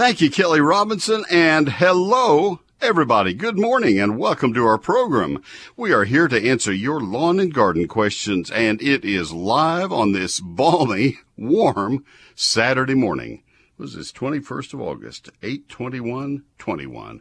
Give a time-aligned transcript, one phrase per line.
[0.00, 3.34] Thank you, Kelly Robinson, and hello, everybody.
[3.34, 5.42] Good morning and welcome to our program.
[5.76, 10.12] We are here to answer your lawn and garden questions, and it is live on
[10.12, 13.42] this balmy, warm Saturday morning.
[13.76, 17.20] Was this 21st of August, 821 21.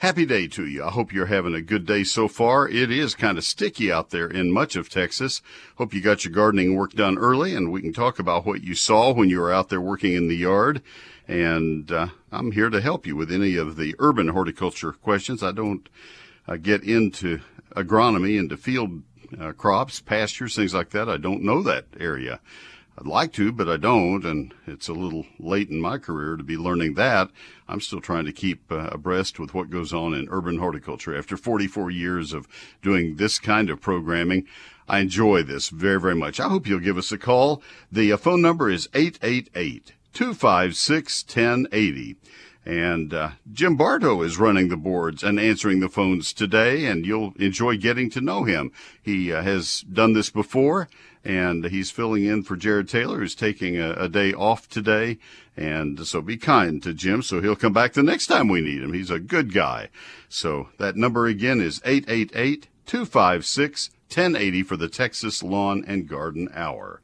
[0.00, 0.84] Happy day to you.
[0.84, 2.68] I hope you're having a good day so far.
[2.68, 5.40] It is kind of sticky out there in much of Texas.
[5.76, 8.74] Hope you got your gardening work done early and we can talk about what you
[8.74, 10.82] saw when you were out there working in the yard.
[11.26, 15.42] And uh, I'm here to help you with any of the urban horticulture questions.
[15.42, 15.88] I don't
[16.46, 17.40] uh, get into
[17.74, 19.02] agronomy, into field
[19.40, 21.08] uh, crops, pastures, things like that.
[21.08, 22.40] I don't know that area.
[22.98, 26.42] I'd like to, but I don't, and it's a little late in my career to
[26.42, 27.30] be learning that.
[27.66, 31.16] I'm still trying to keep uh, abreast with what goes on in urban horticulture.
[31.16, 32.48] After 44 years of
[32.82, 34.46] doing this kind of programming,
[34.86, 36.40] I enjoy this very, very much.
[36.40, 37.62] I hope you'll give us a call.
[37.90, 42.16] The uh, phone number is 888 256 1080.
[42.68, 47.32] And uh, Jim Bartow is running the boards and answering the phones today, and you'll
[47.38, 48.72] enjoy getting to know him.
[49.02, 50.90] He uh, has done this before,
[51.24, 55.18] and he's filling in for Jared Taylor, who's taking a, a, day off today.
[55.56, 58.82] And so be kind to Jim so he'll come back the next time we need
[58.82, 58.92] him.
[58.92, 59.88] He's a good guy.
[60.28, 67.00] So that number again is 888 256 1080 for the Texas Lawn and Garden Hour.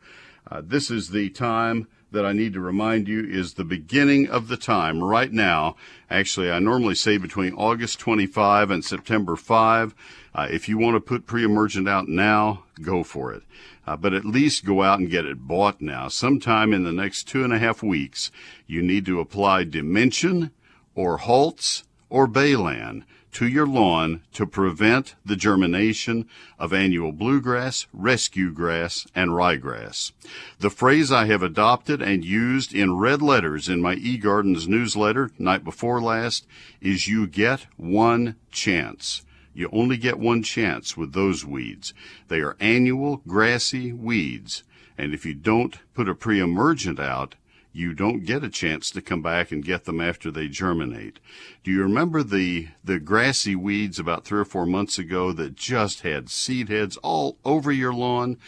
[0.50, 4.48] Uh, this is the time that I need to remind you is the beginning of
[4.48, 5.76] the time right now.
[6.10, 9.94] Actually, I normally say between August 25 and September 5.
[10.34, 13.42] Uh, if you want to put pre-emergent out now, go for it
[13.86, 16.08] uh, but at least go out and get it bought now.
[16.08, 18.30] Sometime in the next two and a half weeks,
[18.66, 20.50] you need to apply Dimension
[20.94, 23.04] or Halts or Balan
[23.34, 30.12] to your lawn to prevent the germination of annual bluegrass, rescue grass, and ryegrass.
[30.60, 35.64] The phrase I have adopted and used in red letters in my eGardens newsletter night
[35.64, 36.46] before last
[36.80, 39.24] is you get one chance.
[39.52, 41.92] You only get one chance with those weeds.
[42.28, 44.64] They are annual grassy weeds.
[44.96, 47.34] And if you don't put a pre-emergent out,
[47.74, 51.18] you don't get a chance to come back and get them after they germinate.
[51.64, 56.02] Do you remember the, the grassy weeds about three or four months ago that just
[56.02, 58.38] had seed heads all over your lawn?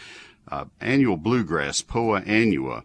[0.46, 2.84] Uh, annual bluegrass, Poa annua,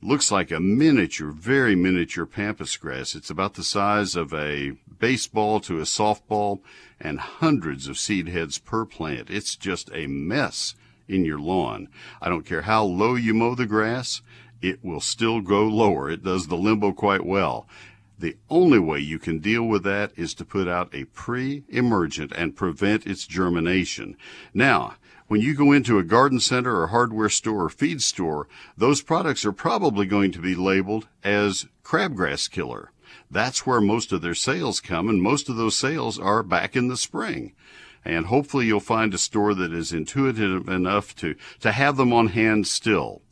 [0.00, 3.14] looks like a miniature, very miniature pampas grass.
[3.14, 6.60] It's about the size of a baseball to a softball
[6.98, 9.28] and hundreds of seed heads per plant.
[9.28, 10.74] It's just a mess
[11.06, 11.88] in your lawn.
[12.22, 14.22] I don't care how low you mow the grass,
[14.62, 16.10] it will still go lower.
[16.10, 17.66] It does the limbo quite well.
[18.18, 22.54] The only way you can deal with that is to put out a pre-emergent and
[22.54, 24.16] prevent its germination.
[24.54, 24.94] Now,
[25.26, 29.44] when you go into a garden center or hardware store or feed store, those products
[29.44, 32.92] are probably going to be labeled as crabgrass killer.
[33.30, 36.88] That's where most of their sales come, and most of those sales are back in
[36.88, 37.54] the spring.
[38.04, 42.28] And hopefully you'll find a store that is intuitive enough to, to have them on
[42.28, 43.22] hand still.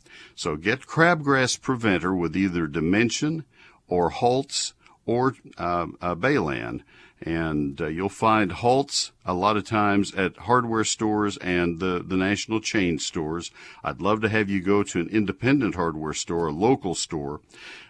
[0.41, 3.45] So get crabgrass preventer with either Dimension
[3.87, 4.73] or Halts
[5.05, 6.83] or uh, uh, Balan
[7.21, 12.17] and uh, you'll find halts a lot of times at hardware stores and the, the
[12.17, 13.51] national chain stores.
[13.83, 17.41] I'd love to have you go to an independent hardware store, a local store.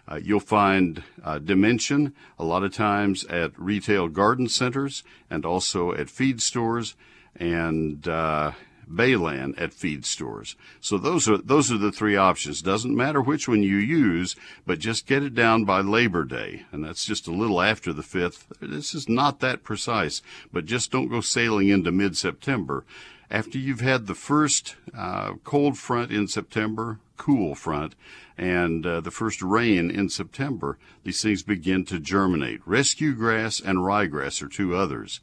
[0.06, 5.92] Uh, you'll find uh, Dimension a lot of times at retail garden centers and also
[5.94, 6.96] at feed stores
[7.34, 8.52] and uh,
[8.96, 10.56] Balan at feed stores.
[10.80, 12.62] So those are those are the three options.
[12.62, 14.36] Doesn't matter which one you use,
[14.66, 18.02] but just get it down by Labor Day, and that's just a little after the
[18.02, 18.52] fifth.
[18.60, 22.84] This is not that precise, but just don't go sailing into mid-September.
[23.30, 27.94] After you've had the first uh, cold front in September, cool front,
[28.36, 32.60] and uh, the first rain in September, these things begin to germinate.
[32.66, 35.20] Rescue grass and ryegrass are two others.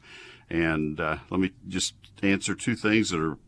[0.48, 3.38] And uh, let me just answer two things that are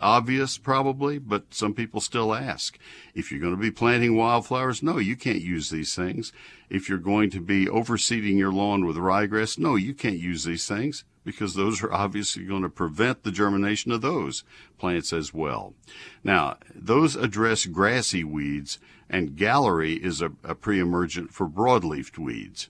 [0.00, 2.78] obvious probably, but some people still ask.
[3.14, 6.32] If you're going to be planting wildflowers, no, you can't use these things.
[6.70, 10.66] If you're going to be overseeding your lawn with ryegrass, no, you can't use these
[10.66, 14.44] things because those are obviously going to prevent the germination of those
[14.78, 15.74] plants as well.
[16.24, 18.78] Now, those address grassy weeds
[19.10, 22.68] and gallery is a, a pre-emergent for broadleafed weeds.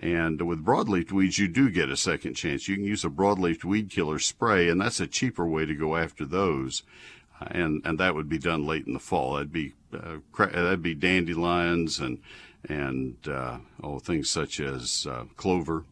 [0.00, 2.68] And with broadleaf weeds, you do get a second chance.
[2.68, 5.96] You can use a broadleaf weed killer spray, and that's a cheaper way to go
[5.96, 6.84] after those.
[7.40, 9.34] Uh, and and that would be done late in the fall.
[9.34, 12.20] That'd be uh, that'd be dandelions and
[12.68, 15.84] and uh, oh things such as uh, clover,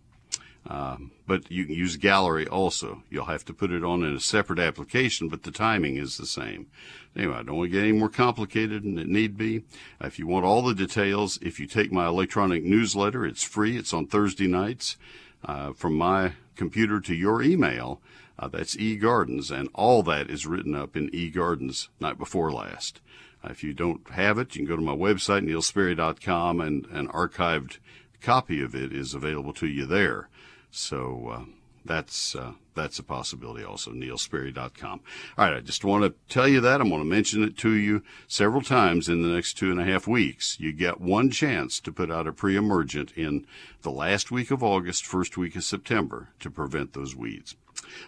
[0.68, 3.02] Um, but you can use gallery also.
[3.08, 6.26] You'll have to put it on in a separate application, but the timing is the
[6.26, 6.66] same.
[7.14, 9.62] Anyway, I don't want to get any more complicated than it need be.
[10.00, 13.76] If you want all the details, if you take my electronic newsletter, it's free.
[13.76, 14.96] It's on Thursday nights
[15.44, 18.00] uh, from my computer to your email.
[18.38, 23.00] Uh, that's eGardens, and all that is written up in eGardens night before last.
[23.42, 27.08] Uh, if you don't have it, you can go to my website, neilsperry.com, and an
[27.08, 27.78] archived
[28.20, 30.28] copy of it is available to you there.
[30.76, 31.55] So uh,
[31.86, 35.00] that's uh, that's a possibility also, neilsperry.com.
[35.38, 36.80] All right, I just want to tell you that.
[36.80, 39.84] I'm going to mention it to you several times in the next two and a
[39.84, 40.60] half weeks.
[40.60, 43.46] You get one chance to put out a pre-emergent in
[43.82, 47.56] the last week of August, first week of September to prevent those weeds.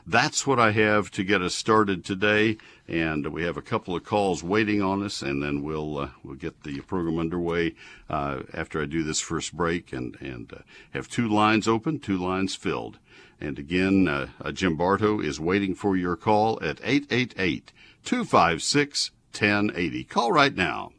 [0.06, 4.04] That's what I have to get us started today, and we have a couple of
[4.04, 7.74] calls waiting on us, and then we'll uh, we'll get the program underway
[8.08, 10.58] uh, after I do this first break, and and uh,
[10.92, 12.98] have two lines open, two lines filled.
[13.40, 17.72] And again, uh, uh, Jim Bartow is waiting for your call at 888
[18.04, 20.04] 256 1080.
[20.04, 20.92] Call right now.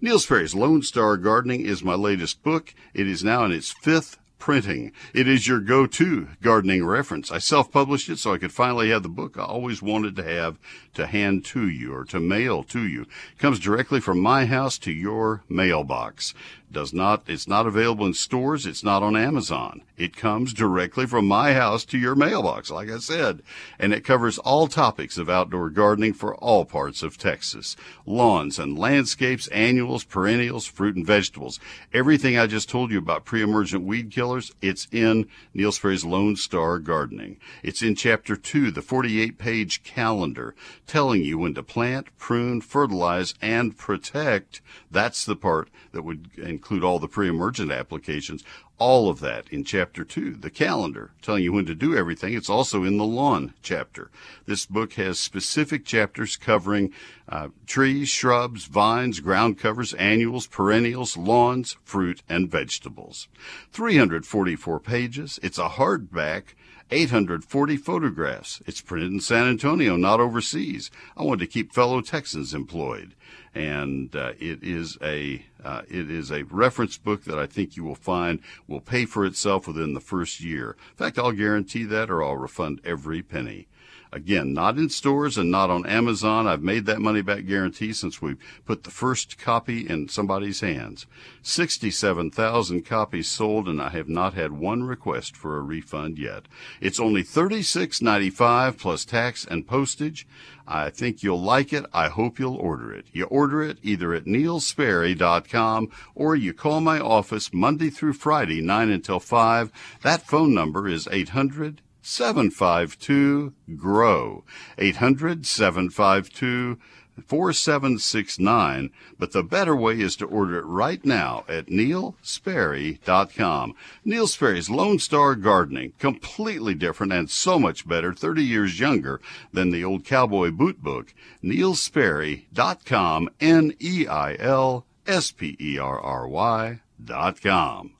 [0.00, 2.74] Neil Sperry's Lone Star Gardening is my latest book.
[2.92, 4.90] It is now in its fifth printing.
[5.14, 7.30] It is your go-to gardening reference.
[7.30, 10.58] I self-published it so I could finally have the book I always wanted to have
[10.94, 13.02] to hand to you or to mail to you.
[13.02, 16.34] It comes directly from my house to your mailbox
[16.72, 19.82] does not it's not available in stores it's not on amazon.
[19.96, 23.42] It comes directly from my house to your mailbox like i said.
[23.78, 27.76] And it covers all topics of outdoor gardening for all parts of texas.
[28.06, 31.58] Lawns and landscapes annuals perennials fruit and vegetables.
[31.92, 36.78] Everything i just told you about pre-emergent weed killers it's in neil sperry's lone star
[36.78, 37.38] gardening.
[37.62, 40.54] It's in chapter 2 the 48 page calendar
[40.86, 44.60] telling you when to plant prune fertilize and protect.
[44.90, 48.44] That's the part that would include all the pre-emergent applications,
[48.76, 52.34] all of that in chapter two, the calendar, telling you when to do everything.
[52.34, 54.10] It's also in the lawn chapter.
[54.44, 56.92] This book has specific chapters covering
[57.26, 63.28] uh, trees, shrubs, vines, ground covers, annuals, perennials, lawns, fruit, and vegetables.
[63.72, 65.40] 344 pages.
[65.42, 66.54] It's a hardback
[66.90, 68.60] 840 photographs.
[68.66, 70.90] It's printed in San Antonio, not overseas.
[71.16, 73.14] I wanted to keep fellow Texans employed
[73.54, 77.84] and uh, it is a uh, it is a reference book that I think you
[77.84, 80.76] will find will pay for itself within the first year.
[80.90, 83.66] In fact, I'll guarantee that, or I'll refund every penny.
[84.12, 86.48] Again, not in stores and not on Amazon.
[86.48, 88.34] I've made that money back guarantee since we
[88.64, 91.06] put the first copy in somebody's hands.
[91.42, 96.46] 67,000 copies sold and I have not had one request for a refund yet.
[96.80, 100.26] It's only $36.95 plus tax and postage.
[100.66, 101.86] I think you'll like it.
[101.92, 103.06] I hope you'll order it.
[103.12, 108.90] You order it either at neilsperry.com or you call my office Monday through Friday, 9
[108.90, 109.70] until 5.
[110.02, 114.44] That phone number is 800 752 GROW.
[114.78, 116.78] 800 752
[117.26, 118.90] 4769.
[119.18, 123.74] But the better way is to order it right now at neilsperry.com.
[124.04, 129.20] Neil Sperry's Lone Star Gardening, completely different and so much better, 30 years younger
[129.52, 131.12] than the old cowboy boot book.
[131.42, 137.92] neilsperry.com, N E I L S P E R R Y dot com.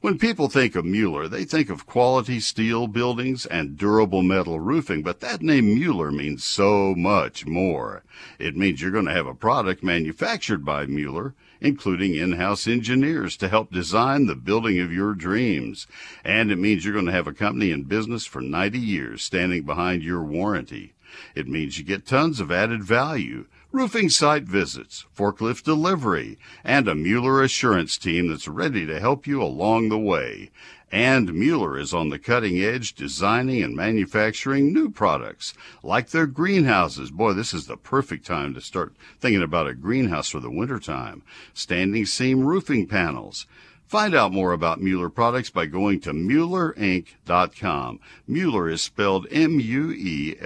[0.00, 5.02] When people think of Mueller, they think of quality steel buildings and durable metal roofing,
[5.02, 8.04] but that name Mueller means so much more.
[8.38, 13.48] It means you're going to have a product manufactured by Mueller, including in-house engineers to
[13.48, 15.88] help design the building of your dreams.
[16.24, 19.64] And it means you're going to have a company in business for 90 years standing
[19.64, 20.94] behind your warranty.
[21.34, 26.94] It means you get tons of added value roofing site visits, forklift delivery, and a
[26.94, 30.50] Mueller assurance team that's ready to help you along the way.
[30.90, 37.10] And Mueller is on the cutting edge designing and manufacturing new products, like their greenhouses.
[37.10, 41.22] Boy, this is the perfect time to start thinking about a greenhouse for the wintertime.
[41.52, 43.46] Standing seam roofing panels
[43.88, 48.00] Find out more about Mueller products by going to MuellerInc.com.
[48.26, 50.42] Mueller is spelled M-U-E-L-L-E-R.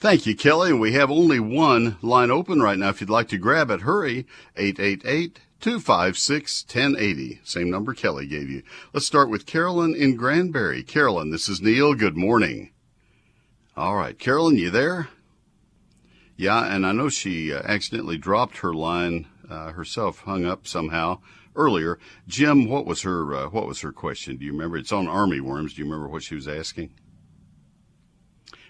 [0.00, 0.72] Thank you, Kelly.
[0.72, 2.90] We have only one line open right now.
[2.90, 4.26] If you'd like to grab it, hurry.
[4.56, 7.40] 888 256 1080.
[7.42, 8.62] Same number Kelly gave you.
[8.92, 10.84] Let's start with Carolyn in Granbury.
[10.84, 11.94] Carolyn, this is Neil.
[11.94, 12.70] Good morning.
[13.76, 14.16] All right.
[14.16, 15.08] Carolyn, you there?
[16.36, 21.18] Yeah, and I know she uh, accidentally dropped her line uh, herself, hung up somehow
[21.56, 21.98] earlier.
[22.28, 24.36] Jim, what was her uh, what was her question?
[24.36, 24.76] Do you remember?
[24.76, 25.74] It's on army worms.
[25.74, 26.90] Do you remember what she was asking?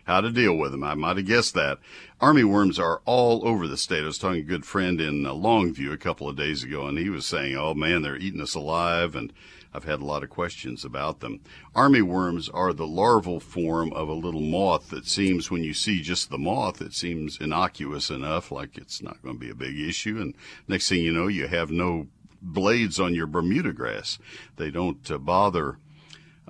[0.08, 0.84] How to deal with them?
[0.84, 1.80] I might have guessed that.
[2.18, 4.04] Army worms are all over the state.
[4.04, 6.86] I was talking to a good friend in uh, Longview a couple of days ago,
[6.86, 9.34] and he was saying, "Oh man, they're eating us alive," and
[9.74, 11.40] I've had a lot of questions about them.
[11.74, 16.00] Army worms are the larval form of a little moth that seems, when you see
[16.00, 19.78] just the moth, it seems innocuous enough, like it's not going to be a big
[19.78, 20.18] issue.
[20.18, 20.32] And
[20.66, 22.06] next thing you know, you have no
[22.40, 24.18] blades on your Bermuda grass.
[24.56, 25.76] They don't uh, bother.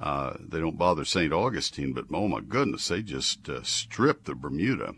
[0.01, 1.33] Uh, they don't bother St.
[1.33, 4.95] Augustine, but oh my goodness, they just uh, strip the Bermuda.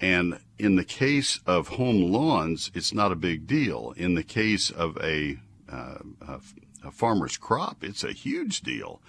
[0.00, 3.94] And in the case of home lawns, it's not a big deal.
[3.96, 5.38] In the case of a,
[5.70, 6.40] uh, a,
[6.84, 9.00] a farmer's crop, it's a huge deal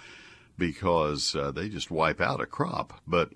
[0.58, 3.02] because uh, they just wipe out a crop.
[3.08, 3.32] But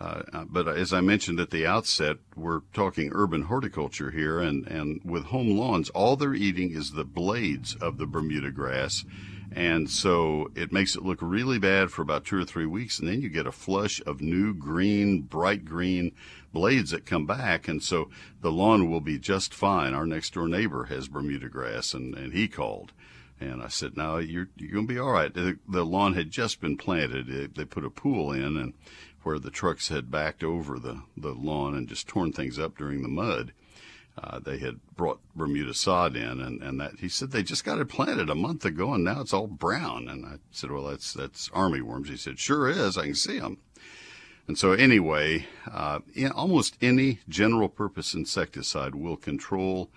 [0.00, 4.66] uh, uh, but as I mentioned at the outset, we're talking urban horticulture here, and,
[4.66, 9.04] and with home lawns, all they're eating is the blades of the Bermuda grass.
[9.52, 13.08] And so it makes it look really bad for about two or three weeks, and
[13.08, 16.12] then you get a flush of new green, bright green
[16.52, 17.66] blades that come back.
[17.66, 19.92] And so the lawn will be just fine.
[19.92, 22.92] Our next door neighbor has Bermuda grass, and, and he called.
[23.40, 26.30] And I said, "Now you're you're going to be all right." The, the lawn had
[26.30, 27.28] just been planted.
[27.30, 28.74] It, they put a pool in, and
[29.22, 33.02] where the trucks had backed over the, the lawn and just torn things up during
[33.02, 33.52] the mud.
[34.18, 37.78] Uh, they had brought Bermuda sod in, and, and that he said they just got
[37.78, 40.08] it planted a month ago, and now it's all brown.
[40.08, 42.08] And I said, well, that's that's army worms.
[42.08, 42.98] He said, sure is.
[42.98, 43.58] I can see them.
[44.46, 49.90] And so anyway, uh, in almost any general purpose insecticide will control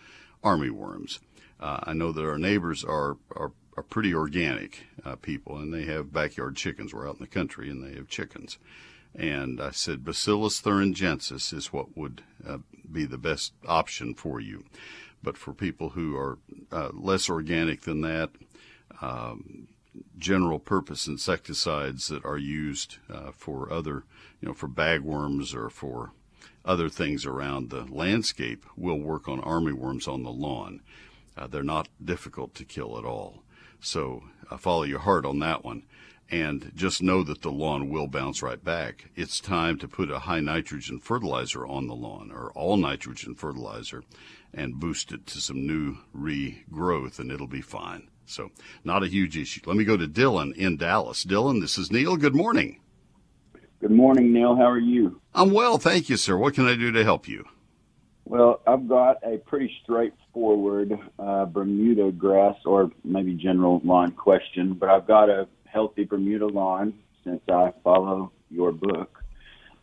[0.44, 1.20] army worms.
[1.60, 5.86] Uh, I know that our neighbors are are, are pretty organic uh, people, and they
[5.86, 6.94] have backyard chickens.
[6.94, 8.60] We're out in the country, and they have chickens.
[9.16, 12.60] And I said, Bacillus thuringiensis is what would uh,
[12.92, 14.66] be the best option for you.
[15.22, 16.40] But for people who are
[16.72, 18.32] uh, less organic than that,
[19.02, 19.68] um,
[20.18, 24.04] general purpose insecticides that are used uh, for other,
[24.42, 26.12] you know, for bagworms or for
[26.66, 30.82] other things around the landscape will work on armyworms on the lawn.
[31.38, 33.44] Uh, they're not difficult to kill at all.
[33.80, 35.84] So I follow your heart on that one
[36.30, 39.10] and just know that the lawn will bounce right back.
[39.16, 44.04] It's time to put a high nitrogen fertilizer on the lawn or all nitrogen fertilizer
[44.54, 48.10] and boost it to some new regrowth and it'll be fine.
[48.26, 48.52] So
[48.84, 49.62] not a huge issue.
[49.66, 51.26] Let me go to Dylan in Dallas.
[51.26, 52.16] Dylan, this is Neil.
[52.16, 52.80] Good morning.
[53.80, 54.56] Good morning, Neil.
[54.56, 55.20] How are you?
[55.36, 55.78] I'm well.
[55.78, 56.38] Thank you, sir.
[56.38, 57.44] What can I do to help you?
[58.26, 64.88] Well, I've got a pretty straightforward uh, Bermuda grass or maybe general lawn question, but
[64.88, 69.20] I've got a healthy Bermuda lawn since I follow your book.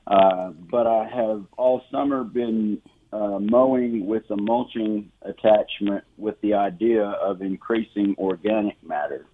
[0.06, 2.80] Uh, but I have all summer been
[3.12, 9.26] uh, mowing with a mulching attachment with the idea of increasing organic matter.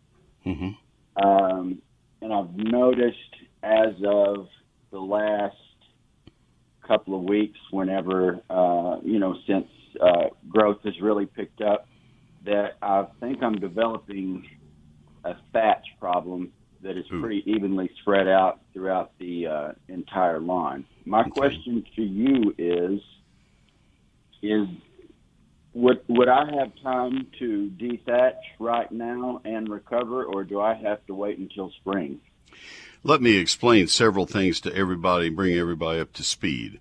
[0.45, 1.25] Mm-hmm.
[1.25, 1.83] Um,
[2.23, 3.17] and I've noticed
[3.63, 4.49] as of
[4.91, 5.57] the last
[6.87, 9.67] couple of weeks, whenever, uh, you know, since
[10.01, 11.89] uh, growth has really picked up,
[12.45, 14.47] that I think I'm developing
[15.27, 16.53] a thatch problem
[16.83, 17.21] that is Ooh.
[17.21, 20.85] pretty evenly spread out throughout the uh, entire lawn.
[21.05, 21.31] My okay.
[21.31, 23.01] question to you is:
[24.43, 24.69] is
[25.75, 31.05] would would I have time to dethatch right now and recover, or do I have
[31.07, 32.21] to wait until spring?
[33.03, 36.81] Let me explain several things to everybody, bring everybody up to speed.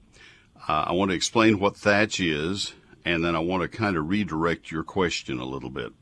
[0.68, 2.74] Uh, I want to explain what thatch is,
[3.04, 5.94] and then I want to kind of redirect your question a little bit.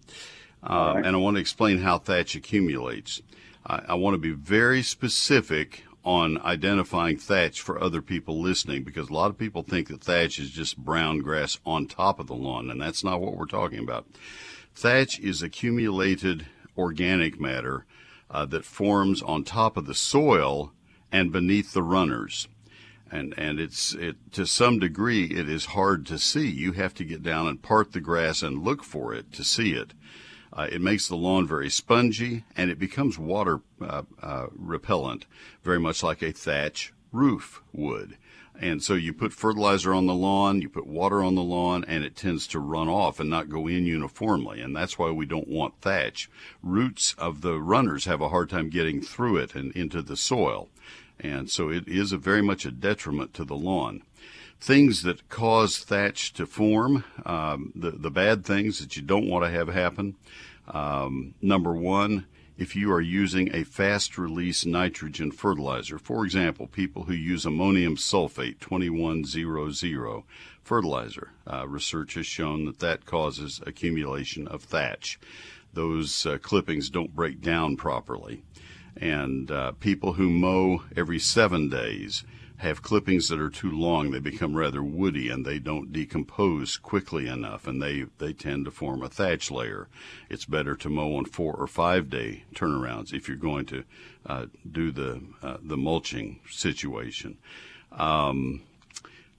[0.64, 1.06] Uh, right.
[1.06, 3.22] And I want to explain how thatch accumulates.
[3.66, 9.10] I, I want to be very specific on identifying thatch for other people listening because
[9.10, 12.36] a lot of people think that thatch is just brown grass on top of the
[12.36, 14.06] lawn, and that's not what we're talking about.
[14.76, 16.46] Thatch is accumulated
[16.78, 17.86] organic matter
[18.30, 20.72] uh, that forms on top of the soil
[21.12, 22.48] and beneath the runners.
[23.12, 26.50] And, and it's it to some degree it is hard to see.
[26.50, 29.74] You have to get down and part the grass and look for it to see
[29.74, 29.94] it.
[30.56, 35.26] Uh, it makes the lawn very spongy and it becomes water uh, uh, repellent,
[35.64, 38.18] very much like a thatch roof would.
[38.60, 42.04] And so you put fertilizer on the lawn, you put water on the lawn, and
[42.04, 44.62] it tends to run off and not go in uniformly.
[44.62, 46.30] And that's why we don't want thatch.
[46.62, 50.70] Roots of the runners have a hard time getting through it and into the soil.
[51.20, 54.04] And so it is very much a detriment to the lawn
[54.64, 59.44] things that cause thatch to form, um, the, the bad things that you don't want
[59.44, 60.16] to have happen.
[60.70, 62.26] Um, number one
[62.58, 65.98] if you are using a fast release nitrogen fertilizer.
[65.98, 70.24] For example, people who use ammonium sulfate 2100
[70.64, 71.32] fertilizer.
[71.52, 75.20] Uh, research has shown that that causes accumulation of thatch.
[75.74, 78.44] Those uh, clippings don't break down properly.
[78.96, 82.24] And uh, people who mow every seven days
[82.64, 84.12] have clippings that are too long.
[84.12, 88.72] They become rather woody and they don't decompose quickly enough and they, they tend to
[88.72, 89.88] form a thatch layer.
[90.30, 93.84] It's better to mow on four or five day turnarounds if you're going to
[94.26, 97.38] uh, do the, uh, the mulching situation.
[97.92, 98.62] Um,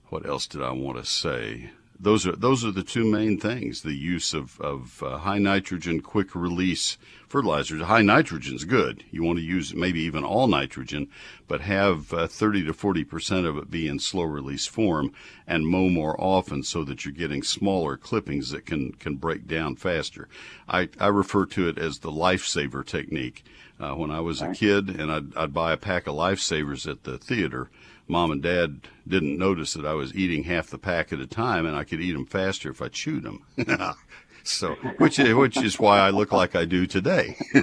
[0.09, 1.71] what else did I want to say?
[1.97, 6.01] Those are those are the two main things: the use of of uh, high nitrogen,
[6.01, 6.97] quick release
[7.27, 7.81] fertilizers.
[7.83, 9.05] High nitrogen is good.
[9.11, 11.07] You want to use maybe even all nitrogen,
[11.47, 15.13] but have uh, 30 to 40 percent of it be in slow release form,
[15.47, 19.77] and mow more often so that you're getting smaller clippings that can can break down
[19.77, 20.27] faster.
[20.67, 23.43] I I refer to it as the lifesaver technique.
[23.77, 27.03] Uh, when I was a kid, and I'd, I'd buy a pack of lifesavers at
[27.03, 27.69] the theater
[28.07, 31.65] mom and dad didn't notice that I was eating half the pack at a time,
[31.65, 33.45] and I could eat them faster if I chewed them.
[34.43, 37.37] so, which is, which is why I look like I do today.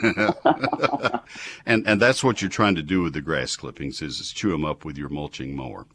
[1.66, 4.50] and and that's what you're trying to do with the grass clippings is, is chew
[4.50, 5.86] them up with your mulching mower.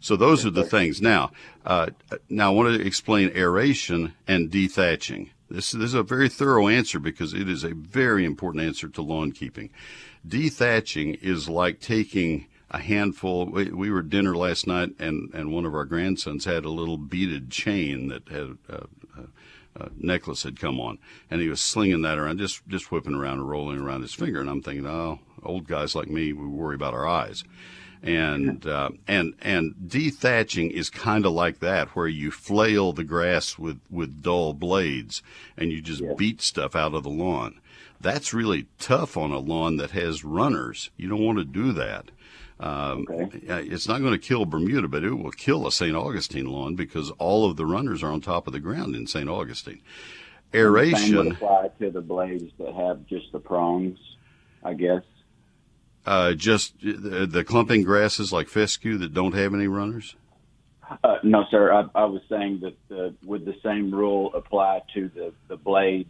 [0.00, 1.00] So those are the things.
[1.00, 1.32] Now,
[1.64, 1.88] uh,
[2.28, 5.30] now I want to explain aeration and dethatching.
[5.48, 9.02] This, this is a very thorough answer because it is a very important answer to
[9.02, 9.70] lawn keeping.
[10.26, 13.46] Dethatching is like taking a handful.
[13.46, 16.70] We, we were at dinner last night, and, and one of our grandsons had a
[16.70, 18.74] little beaded chain that had a,
[19.16, 20.98] a, a necklace had come on,
[21.30, 24.40] and he was slinging that around, just just whipping around and rolling around his finger.
[24.40, 27.44] And I'm thinking, oh, old guys like me, we worry about our eyes.
[28.02, 33.58] And uh, and and dethatching is kind of like that, where you flail the grass
[33.58, 35.22] with with dull blades,
[35.56, 36.14] and you just Yeah.
[36.16, 37.60] beat stuff out of the lawn.
[38.00, 40.90] That's really tough on a lawn that has runners.
[40.96, 42.10] You don't want to do that.
[42.58, 43.48] Um, Okay.
[43.50, 45.94] uh, It's not going to kill Bermuda, but it will kill a St.
[45.94, 49.28] Augustine lawn because all of the runners are on top of the ground in St.
[49.28, 49.80] Augustine.
[50.52, 53.98] Same would Aeration, apply to the blades that have just the prongs,
[54.62, 55.02] I guess.
[56.06, 60.16] uh, just the, the clumping grasses like fescue that don't have any runners.
[61.02, 61.72] Uh, no, sir.
[61.72, 66.08] I, I was saying that uh, would the same rule apply to the, the blades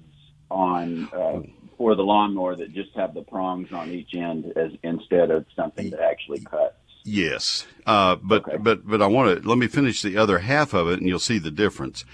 [0.51, 1.41] on uh,
[1.77, 5.91] for the lawnmower that just have the prongs on each end as instead of something
[5.91, 6.75] that actually cuts?
[7.05, 8.57] Yes, uh, but Okay.
[8.57, 11.19] but but I want to let me finish the other half of it, and you'll
[11.19, 12.05] see the difference.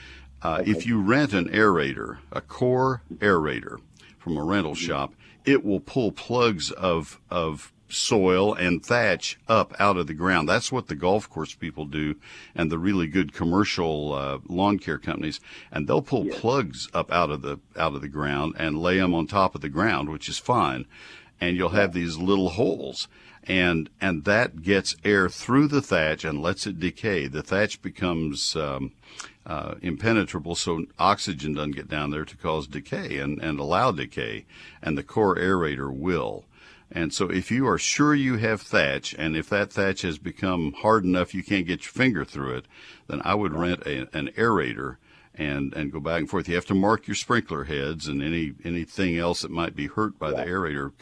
[0.43, 3.79] Uh, If you rent an aerator, a core aerator
[4.19, 9.97] from a rental shop, it will pull plugs of of soil and thatch up out
[9.97, 10.49] of the ground.
[10.49, 12.17] That's what the golf course people do,
[12.55, 16.41] and the really good commercial uh, lawn care companies, and they'll pull Yes.
[16.41, 19.61] plugs up out of the out of the ground and lay them on top of
[19.61, 20.87] the ground, which is fine.
[21.41, 23.09] And you'll have these little holes,
[23.45, 27.27] and and that gets air through the thatch and lets it decay.
[27.27, 28.93] The thatch becomes um,
[29.45, 34.45] uh, impenetrable, so oxygen doesn't get down there to cause decay and, and allow decay,
[34.81, 36.45] and the core aerator will.
[36.95, 40.73] And so, if you are sure you have thatch, and if that thatch has become
[40.75, 42.67] hard enough you can't get your finger through it,
[43.09, 44.97] then I would rent a, an aerator
[45.35, 46.49] and and go back and forth.
[46.49, 50.19] You have to mark your sprinkler heads and any anything else that might be hurt
[50.19, 50.93] by the aerator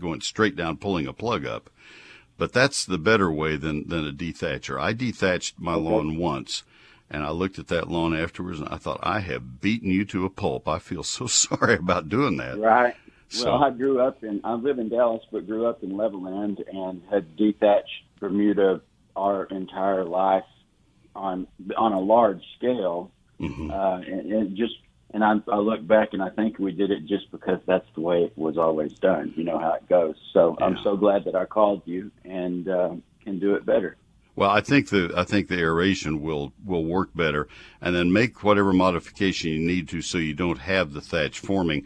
[0.00, 1.70] going straight down, pulling a plug up.
[2.36, 4.80] But that's the better way than than a dethatcher.
[4.80, 5.82] I dethatched my Okay.
[5.82, 6.64] lawn once,
[7.08, 10.24] and I looked at that lawn afterwards, and I thought, I have beaten you to
[10.24, 10.66] a pulp.
[10.66, 12.58] I feel so sorry about doing that.
[12.58, 12.96] Right.
[13.34, 16.58] So- Well, I grew up in, I live in Dallas, but grew up in Levelland
[16.72, 18.80] and had dethatched Bermuda
[19.16, 20.44] our entire life
[21.14, 23.10] on on a large scale.
[23.40, 23.70] Mhm.
[23.70, 24.74] Uh, and, and just,
[25.12, 28.00] and I, I look back and I think we did it just because that's the
[28.00, 29.32] way it was always done.
[29.36, 30.14] You know how it goes.
[30.32, 32.90] So I'm so glad that I called you and uh,
[33.24, 33.96] can do it better.
[34.36, 37.46] Well, I think the I think the aeration will will work better,
[37.80, 41.84] and then make whatever modification you need to so you don't have the thatch forming.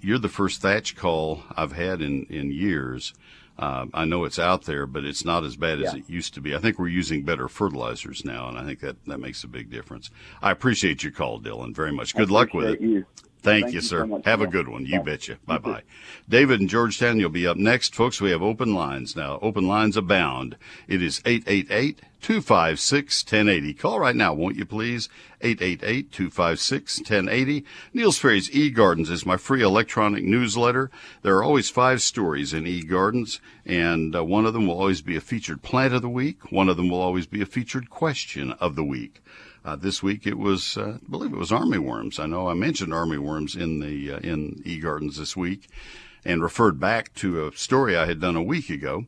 [0.00, 3.12] You're the first thatch call I've had in in years.
[3.58, 5.98] Uh, I know it's out there, but it's not as bad as Yeah.
[5.98, 6.54] it used to be.
[6.54, 9.68] I think we're using better fertilizers now, and I think that that makes a big
[9.68, 10.10] difference.
[10.40, 12.14] I appreciate your call, Dylan, very much.
[12.14, 12.80] Good luck with it.
[12.80, 13.04] You.
[13.48, 14.06] Thank, Thank you, sir.
[14.06, 14.84] so Have a good one.
[14.84, 15.04] You Bye.
[15.04, 15.38] betcha.
[15.46, 15.82] Bye bye.
[16.28, 17.94] David in Georgetown, you'll be up next.
[17.94, 19.38] Folks, we have open lines now.
[19.40, 20.56] Open lines abound.
[20.86, 23.74] It is 888 256 1080.
[23.74, 25.08] Call right now, won't you please?
[25.40, 27.64] 888 256 1080.
[27.94, 30.90] Neil Sperry's eGardens is my free electronic newsletter.
[31.22, 35.16] There are always five stories in eGardens, and uh, one of them will always be
[35.16, 36.52] a featured plant of the week.
[36.52, 39.22] One of them will always be a featured question of the week.
[39.68, 42.18] Uh, this week it was, uh, I believe it was army worms.
[42.18, 45.68] I know I mentioned army worms in the uh, in eGardens this week,
[46.24, 49.04] and referred back to a story I had done a week ago,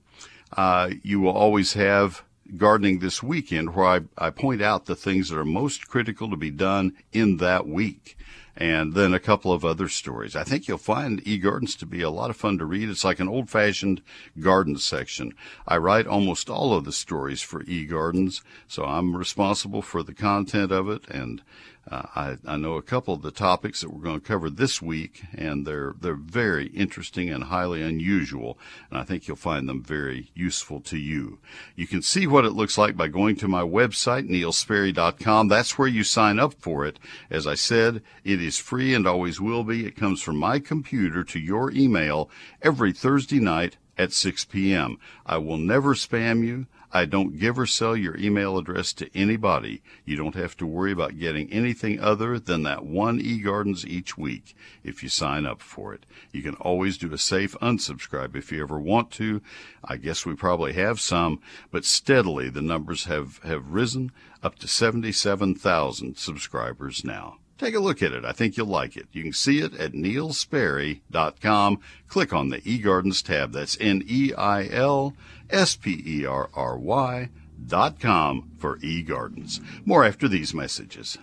[0.55, 2.25] uh, you will always have
[2.59, 6.37] gardening this weekend where I, I point out the things that are most critical to
[6.37, 8.19] be done in that week
[8.57, 10.37] and then a couple of other stories.
[10.37, 12.89] I think you'll find eGardens to be a lot of fun to read.
[12.89, 14.03] It's like an old fashioned
[14.39, 15.35] garden section.
[15.67, 20.73] I write almost all of the stories for eGardens, so I'm responsible for the content
[20.73, 21.43] of it and
[21.91, 24.81] uh, I, I, know a couple of the topics that we're going to cover this
[24.81, 28.59] week, and they're they're very interesting and highly unusual,
[28.91, 31.41] and I think you'll find them very useful to you.
[31.75, 35.49] You can see what it looks like by going to my website, neilsperry.com.
[35.49, 37.01] That's where you sign up for it.
[37.29, 39.85] As I said, it is free and always will be.
[39.85, 42.31] It comes from my computer to your email
[42.63, 44.99] every Thursday night at 6 p.m.
[45.27, 46.67] I will never spam you.
[46.93, 49.83] I don't give or sell your email address to anybody.
[50.05, 54.57] You don't have to worry about getting anything other than that one eGardens each week
[54.83, 56.05] if you sign up for it.
[56.33, 59.41] You can always do a safe unsubscribe if you ever want to.
[59.85, 64.11] I guess we probably have some, but steadily the numbers have, have risen
[64.43, 67.37] up to 77,000 subscribers now.
[67.61, 68.25] Take a look at it.
[68.25, 69.07] I think you'll like it.
[69.13, 71.81] You can see it at neilsperry.com.
[72.09, 73.53] Click on the eGardens tab.
[73.53, 75.15] That's N-E-I-L
[75.51, 77.29] S-P-E-R-R-Y
[77.67, 79.61] dot com for eGardens.
[79.85, 81.19] More after these messages.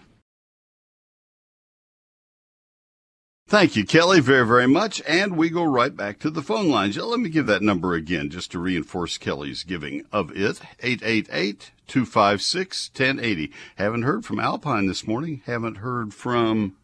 [3.50, 5.02] Thank you, Kelly, very, very much.
[5.08, 6.98] And we go right back to the phone lines.
[6.98, 10.60] Let me give that number again just to reinforce Kelly's giving of it.
[10.82, 13.52] 888 256 1080.
[13.78, 15.44] Haven't heard from Alpine this morning.
[15.46, 16.76] Haven't heard from,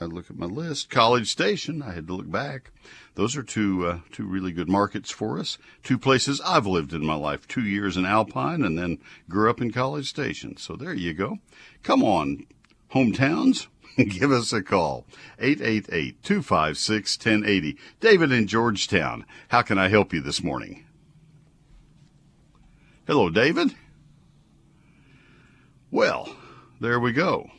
[0.00, 1.82] I look at my list, College Station.
[1.82, 2.70] I had to look back.
[3.14, 5.58] Those are two uh, two really good markets for us.
[5.82, 7.46] Two places I've lived in my life.
[7.46, 10.56] Two years in Alpine, and then grew up in College Station.
[10.56, 11.38] So there you go.
[11.82, 12.46] Come on,
[12.92, 13.68] hometowns.
[13.96, 15.06] Give us a call.
[15.40, 17.78] 888-256-1080.
[18.00, 19.24] David in Georgetown.
[19.48, 20.84] How can I help you this morning?
[23.06, 23.76] Hello, David.
[25.92, 26.34] Well,
[26.80, 27.52] there we go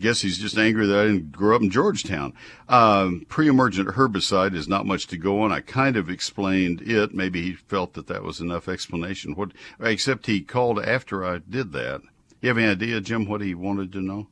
[0.00, 2.34] guess he's just angry that I didn't grow up in Georgetown.
[2.68, 5.52] Um, pre-emergent herbicide is not much to go on.
[5.52, 7.14] I kind of explained it.
[7.14, 9.34] Maybe he felt that that was enough explanation.
[9.34, 12.02] What, except he called after I did that.
[12.40, 14.28] You have any idea, Jim, what he wanted to know?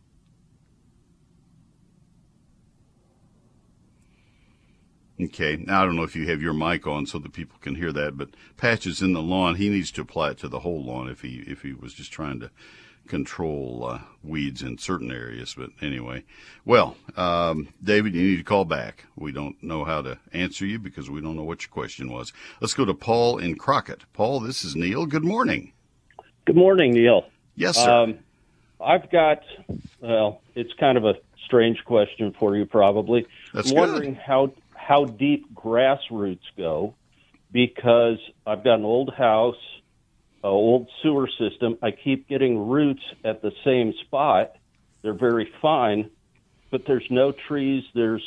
[5.20, 5.56] Okay.
[5.56, 7.92] Now I don't know if you have your mic on so that people can hear
[7.92, 11.08] that, but patches in the lawn, he needs to apply it to the whole lawn
[11.08, 12.50] if he if he was just trying to
[13.08, 15.54] control uh, weeds in certain areas.
[15.56, 16.24] But anyway,
[16.64, 19.06] well, um, David, you need to call back.
[19.16, 22.32] We don't know how to answer you because we don't know what your question was.
[22.60, 24.04] Let's go to Paul in Crockett.
[24.12, 25.06] Paul, this is Neil.
[25.06, 25.72] Good morning.
[26.44, 27.26] Good morning, Neil.
[27.56, 27.90] Yes, sir.
[27.90, 28.18] Um,
[28.80, 29.42] I've got,
[30.00, 31.14] well, it's kind of a
[31.44, 33.26] strange question for you, probably.
[33.52, 34.22] That's I'm wondering good.
[34.22, 36.94] how how deep grass roots go
[37.52, 39.56] because I've got an old house
[40.44, 41.78] uh, old sewer system.
[41.82, 44.52] I keep getting roots at the same spot.
[45.02, 46.10] They're very fine,
[46.70, 47.82] but there's no trees.
[47.94, 48.22] There's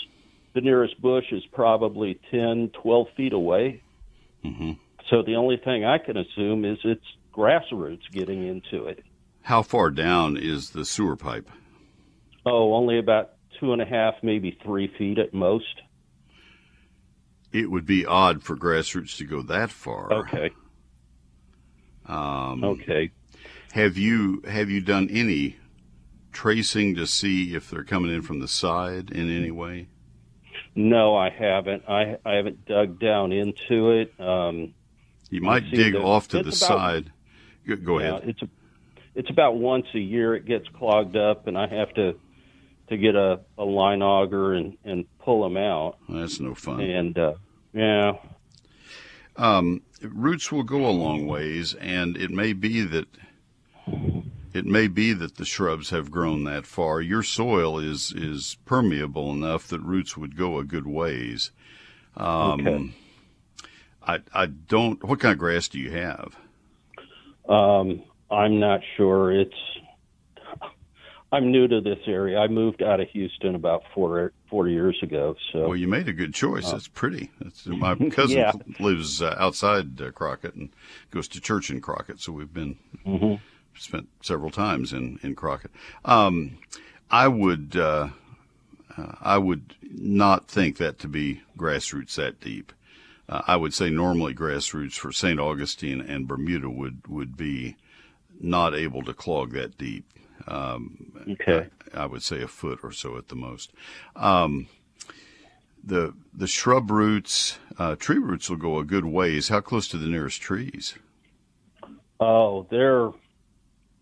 [0.54, 3.84] the nearest bush is probably 10, 12 feet away.
[4.44, 4.72] Mm-hmm.
[5.10, 9.04] So the only thing I can assume is it's grass roots getting into it.
[9.44, 11.50] How far down is the sewer pipe?
[12.46, 15.82] Oh, only about two and a half, maybe three feet at most.
[17.54, 20.12] It would be odd for grass roots to go that far.
[20.12, 20.52] Okay.
[22.08, 23.12] Um, okay.
[23.74, 25.58] Have you have you done any
[26.32, 29.88] tracing to see if they're coming in from the side in any way?
[30.76, 31.84] No, I haven't.
[31.88, 34.20] I I haven't dug down into it.
[34.20, 34.74] Um,
[35.30, 37.12] you might dig the, off to the about, side.
[37.68, 38.30] Go, go yeah, ahead.
[38.30, 38.50] It's a,
[39.16, 42.16] it's about once a year it gets clogged up, and I have to
[42.90, 45.98] to get a, a line auger and and pull them out.
[46.08, 46.80] That's no fun.
[46.80, 47.34] And uh,
[47.74, 48.14] yeah.
[49.38, 53.08] Um, roots will go a long ways, and it may be that
[54.54, 57.02] it may be that the shrubs have grown that far.
[57.02, 61.52] Your soil is is permeable enough that roots would go a good ways.
[62.16, 62.94] Um, okay.
[64.06, 65.04] I I don't.
[65.04, 66.36] What kind of grass do you have?
[67.48, 69.32] Um, I'm not sure.
[69.32, 69.54] It's
[71.32, 72.40] I'm new to this area.
[72.40, 75.36] I moved out of Houston about four four years ago.
[75.52, 76.68] So well, you made a good choice.
[76.68, 77.32] Uh, That's pretty.
[77.42, 78.54] That's, my cousin yeah.
[78.80, 80.70] lives uh, outside uh, Crockett and
[81.12, 83.44] goes to church in Crockett, so we've been mm-hmm.
[83.78, 85.72] spent several times in in Crockett.
[86.06, 86.60] Um,
[87.12, 88.10] I would uh,
[88.98, 92.72] uh, I would not think that to be grassroots that deep.
[93.28, 95.40] Uh, I would say normally grassroots for St.
[95.40, 97.76] Augustine and Bermuda would would be
[98.40, 100.06] not able to clog that deep.
[100.48, 101.68] Um, okay.
[101.94, 103.74] I, I, would say a foot or so at the most.
[104.16, 104.68] Um,
[105.84, 109.50] the the shrub roots, uh, tree roots will go a good ways.
[109.50, 110.96] How close to the nearest trees?
[112.20, 113.12] Oh, they're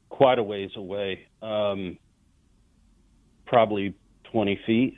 [0.10, 1.28] quite a ways away.
[1.42, 1.98] Um,
[3.46, 3.94] probably
[4.32, 4.98] 20 feet.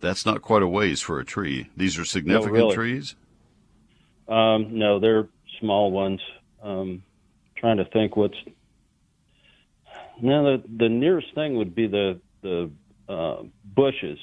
[0.00, 1.70] That's not quite a ways for a tree.
[1.76, 2.74] These are significant really.
[2.74, 3.16] trees.
[4.28, 5.28] Um, no, they're
[5.60, 6.20] small ones.
[6.62, 7.02] Um,
[7.56, 8.36] trying to think what's
[10.22, 12.70] no the the nearest thing would be the the
[13.08, 14.18] uh, bushes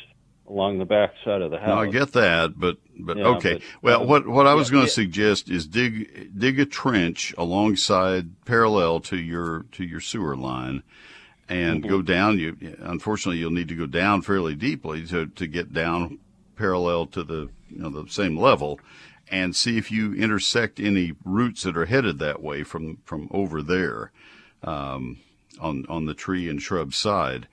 [0.48, 1.68] along the back side of the house.
[1.68, 3.56] No, I get that, but but Yeah, okay.
[3.56, 4.94] but, well, um, what what I was yeah, going to yeah.
[4.94, 10.84] suggest is dig dig a trench alongside parallel to your to your sewer line,
[11.50, 11.90] and Mm-hmm.
[11.90, 12.40] go down.
[12.40, 16.20] You unfortunately you'll need to go down fairly deeply to to get down
[16.56, 18.80] parallel to the you know the same level,
[19.30, 23.62] and see if you intersect any roots that are headed that way from from over
[23.62, 24.12] there,
[24.64, 25.18] um,
[25.60, 27.48] on on the tree and shrub side,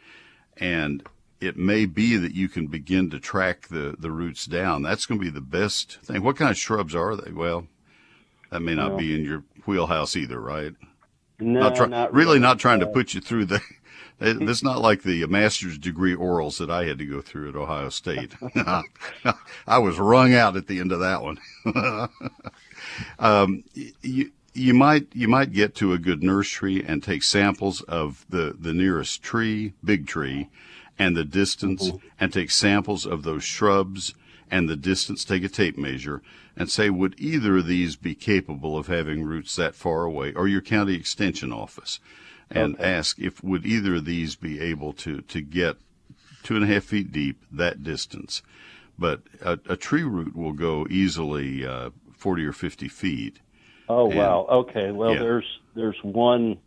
[0.57, 1.03] and
[1.41, 4.83] it may be that you can begin to track the, the roots down.
[4.83, 6.23] That's going to be the best thing.
[6.23, 7.33] What kind of shrubs are they?
[7.33, 7.67] Well,
[8.51, 10.75] that may not Well- be in your wheelhouse either, right?
[11.39, 13.61] no, not try- not really not trying to put you through the.
[14.23, 17.89] It's not like the master's degree orals that I had to go through at Ohio
[17.89, 18.35] State.
[19.67, 21.39] I was wrung out at the end of that one.
[23.19, 23.65] um,
[24.03, 28.57] you you might you might get to a good nursery and take samples of the
[28.59, 30.49] the nearest tree, big tree,
[30.99, 34.15] and the distance, and take samples of those shrubs
[34.51, 35.25] and the distance.
[35.25, 36.23] Take a tape measure
[36.57, 40.49] and say, would either of these be capable of having roots that far away, or
[40.49, 42.01] your county extension office,
[42.51, 45.77] and ask if would either of these be able to to get
[46.43, 48.43] two and a half feet deep that distance.
[48.99, 53.39] But a, a tree root will go easily uh, forty or fifty feet.
[53.91, 54.47] Oh And- wow.
[54.51, 54.93] Okay.
[54.93, 55.19] Well, Yeah.
[55.21, 56.59] there's there's one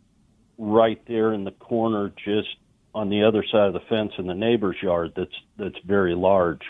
[0.58, 2.48] right there in the corner, just
[2.94, 5.12] on the other side of the fence in the neighbor's yard.
[5.16, 6.62] That's that's very large.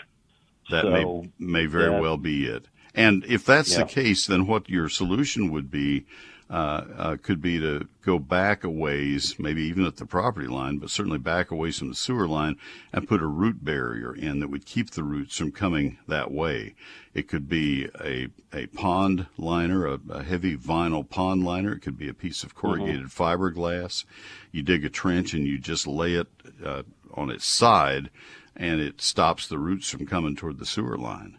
[0.71, 2.67] That so, may may very well be it.
[2.93, 3.83] And if that's Yeah.
[3.83, 6.05] the case, then what your solution would be
[6.49, 10.77] uh, uh, could be to go back a ways, maybe even at the property line,
[10.77, 12.55] but certainly back away from the sewer line,
[12.93, 16.75] and put a root barrier in that would keep the roots from coming that way.
[17.15, 21.73] It could be a a pond liner, a, a heavy vinyl pond liner.
[21.73, 24.05] It could be a piece of corrugated fiberglass.
[24.51, 26.27] You dig a trench and you just lay it
[26.63, 28.09] uh, on its side,
[28.55, 31.37] and it stops the roots from coming toward the sewer line.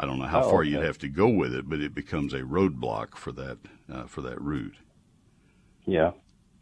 [0.00, 0.70] I don't know how Oh, far okay.
[0.70, 3.58] you'd have to go with it, but it becomes a roadblock for that
[3.92, 4.76] uh, for that route.
[5.86, 6.12] Yeah.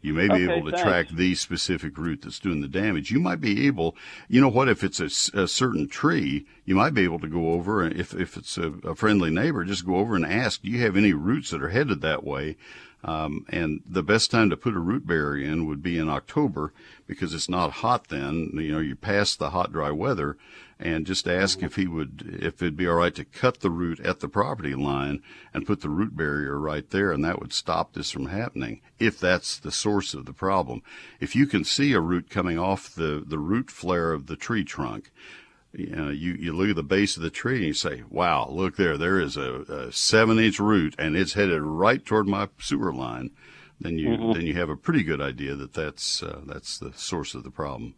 [0.01, 0.83] You may be Okay, able to thanks.
[0.83, 3.09] track the specific root that's doing the damage.
[3.11, 3.95] You might be able,
[4.29, 7.51] you know what, if it's a, a certain tree, you might be able to go
[7.53, 10.69] over, and if, if it's a, a friendly neighbor, just go over and ask, do
[10.69, 12.57] you have any roots that are headed that way?
[13.03, 16.73] Um, and the best time to put a root barrier in would be in October
[17.05, 18.51] because it's not hot then.
[18.53, 20.37] You know, you're past the hot, dry weather.
[20.79, 23.99] And just ask if he would, if it'd be all right to cut the root
[24.01, 27.93] at the property line and put the root barrier right there, and that would stop
[27.93, 28.81] this from happening.
[28.99, 30.83] If that's the source of the problem,
[31.19, 34.63] if you can see a root coming off the the root flare of the tree
[34.63, 35.11] trunk,
[35.77, 38.47] you know, you, you look at the base of the tree and you say, wow,
[38.49, 42.49] look there, there is a, a seven inch root and it's headed right toward my
[42.59, 43.31] sewer line.
[43.79, 44.33] Then you, Mm-hmm.
[44.33, 47.51] then you have a pretty good idea that that's, uh, that's the source of the
[47.51, 47.93] problem.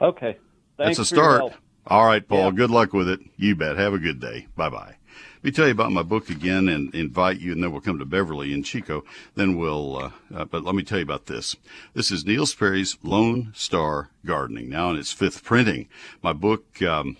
[0.00, 0.38] Okay.
[0.78, 1.52] Thanks that's a start.
[1.86, 2.50] All right, Paul, Yeah.
[2.52, 3.20] good luck with it.
[3.36, 3.76] You bet.
[3.76, 4.46] Have a good day.
[4.56, 4.96] Bye bye.
[5.36, 7.98] Let me tell you about my book again and invite you, and then we'll come
[7.98, 9.04] to Beverly and Chico.
[9.34, 11.56] Then we'll, uh, uh, but let me tell you about this.
[11.92, 15.88] This is Neil Sperry's Lone Star Gardening, now in its fifth printing.
[16.22, 17.18] My book, um,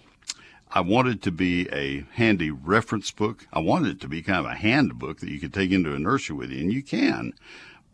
[0.70, 3.46] I wanted to be a handy reference book.
[3.52, 5.98] I wanted it to be kind of a handbook that you could take into a
[5.98, 7.35] nursery with you, and you can.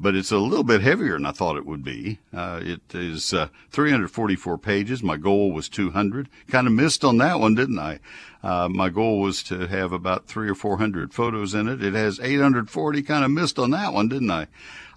[0.03, 2.19] But it's a little bit heavier than I thought it would be.
[2.35, 5.01] Uh, it is uh, 344 pages.
[5.01, 6.29] My goal was 200.
[6.49, 8.01] Kind of missed on that one, didn't I?
[8.43, 11.81] Uh, my goal was to have about three or 400 photos in it.
[11.81, 13.03] It has 840.
[13.03, 14.49] Kind of missed on that one, didn't I?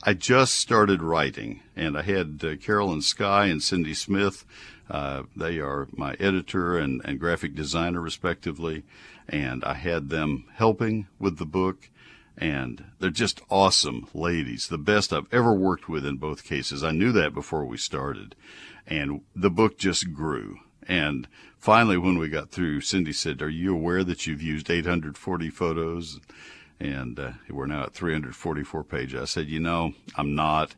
[0.01, 4.43] I just started writing, and I had uh, Carolyn Sky and Cindy Smith.
[4.89, 8.83] Uh, they are my editor and, and graphic designer, respectively,
[9.29, 11.89] and I had them helping with the book.
[12.37, 16.83] And they're just awesome ladies, the best I've ever worked with in both cases.
[16.83, 18.35] I knew that before we started.
[18.85, 20.59] And the book just grew.
[20.87, 25.49] And finally, when we got through, Cindy said, Are you aware that you've used 840
[25.49, 26.19] photos?
[26.79, 29.21] And uh, we're now at 344 pages.
[29.21, 30.75] I said, You know, I'm not,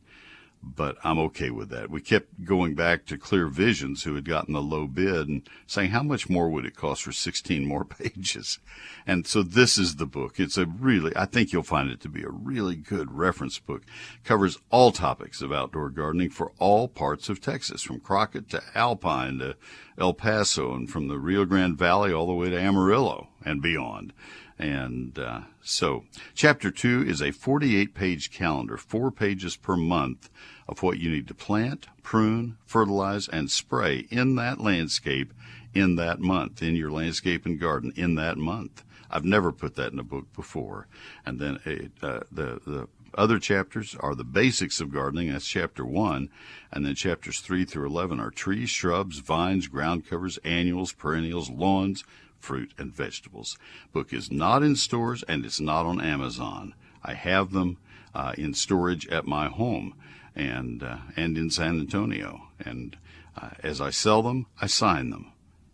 [0.76, 1.90] but I'm okay with that.
[1.90, 5.92] We kept going back to Clear Visions, who had gotten the low bid, and saying,
[5.92, 8.60] how much more would it cost for 16 more pages?
[9.06, 10.40] And so this is the book.
[10.40, 13.84] It's a really, I think you'll find it to be a really good reference book.
[14.24, 19.40] Covers all topics of outdoor gardening for all parts of Texas, from Crockett to Alpine
[19.40, 19.56] to
[19.98, 24.14] El Paso, and from the Rio Grande Valley all the way to Amarillo and beyond.
[24.60, 30.30] And uh, so, chapter two is a 48 page calendar, four pages per month
[30.68, 35.34] of what you need to plant, prune, fertilize, and spray in that landscape
[35.74, 38.84] in that month, in your landscape and garden in that month.
[39.10, 40.88] I've never put that in a book before.
[41.26, 41.56] And then
[42.02, 45.32] uh, the, the other chapters are the basics of gardening.
[45.32, 46.30] That's chapter one.
[46.72, 52.04] And then chapters three through 11 are trees, shrubs, vines, ground covers, annuals, perennials, lawns,
[52.40, 53.58] fruit, and vegetables.
[53.94, 56.74] Book is not in stores and it's not on Amazon.
[57.04, 57.78] I have them
[58.14, 59.94] uh, in storage at my home
[60.38, 62.48] and uh, and in San Antonio.
[62.64, 62.96] And
[63.36, 65.32] uh, as I sell them, I sign them,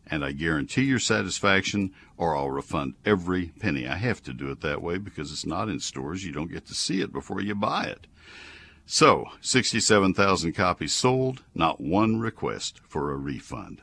[0.07, 3.87] and I guarantee your satisfaction, or I'll refund every penny.
[3.87, 6.25] I have to do it that way because it's not in stores.
[6.25, 8.07] You don't get to see it before you buy it.
[8.85, 13.81] So, 67,000 copies sold, not one request for a refund.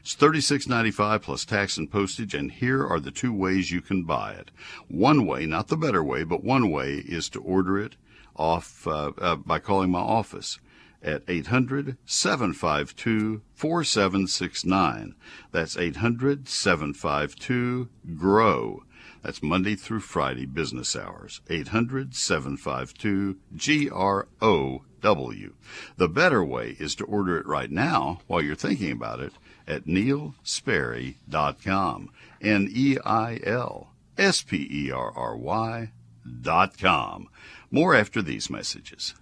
[0.00, 4.32] It's $36.95 plus tax and postage, and here are the two ways you can buy
[4.32, 4.52] it.
[4.86, 7.96] One way, not the better way, but one way is to order it
[8.38, 10.58] off uh, uh, by calling my office
[11.02, 15.14] at 800 752 4769.
[15.52, 18.80] That's 800 752 GROW.
[19.22, 21.42] That's Monday through Friday business hours.
[21.50, 25.54] 800 752 G R O W.
[25.96, 29.32] The better way is to order it right now while you're thinking about it
[29.66, 32.10] at neilsperry.com.
[32.40, 35.92] N E I L S P E R R Y
[36.40, 37.28] dot com.
[37.70, 39.14] More after these messages.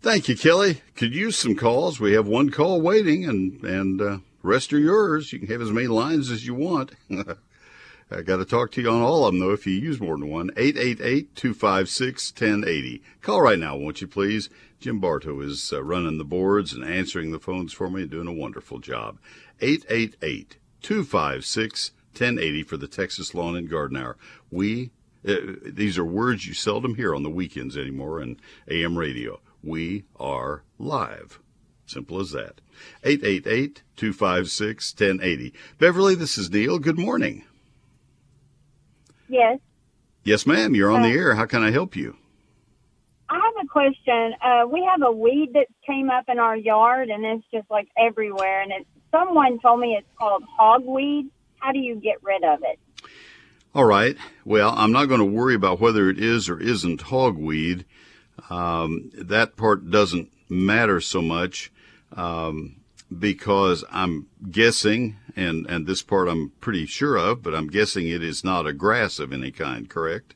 [0.00, 0.82] Thank you, Kelly.
[0.96, 1.98] Could use some calls.
[1.98, 5.32] We have one call waiting, and and uh, rest are yours.
[5.32, 6.92] You can have as many lines as you want.
[8.10, 10.18] I got to talk to you on all of them, though, if you use more
[10.18, 10.50] than one.
[10.56, 13.02] 888 256 1080.
[13.22, 14.50] Call right now, won't you, please?
[14.78, 18.28] Jim Bartow is uh, running the boards and answering the phones for me and doing
[18.28, 19.18] a wonderful job.
[19.60, 24.18] 888 256 1080 for the Texas Lawn and Garden Hour.
[24.50, 24.90] We,
[25.26, 29.40] uh, these are words you seldom hear on the weekends anymore in AM radio.
[29.62, 31.40] We are live.
[31.86, 32.60] Simple as that.
[33.02, 35.54] 888 256 1080.
[35.78, 36.78] Beverly, this is Neil.
[36.78, 37.44] Good morning.
[39.28, 39.58] Yes.
[40.24, 40.74] Yes, ma'am.
[40.74, 41.34] You're on uh, the air.
[41.34, 42.16] How can I help you?
[43.28, 44.34] I have a question.
[44.42, 47.88] Uh, we have a weed that came up in our yard, and it's just like
[47.98, 48.62] everywhere.
[48.62, 51.28] And it's, someone told me it's called hogweed.
[51.58, 52.78] How do you get rid of it?
[53.74, 54.16] All right.
[54.44, 57.84] Well, I'm not going to worry about whether it is or isn't hogweed.
[58.48, 61.72] Um, that part doesn't matter so much
[62.16, 62.76] um,
[63.16, 68.22] because I'm guessing, and, and this part I'm pretty sure of, but I'm guessing it
[68.22, 70.34] is not a grass of any kind, correct?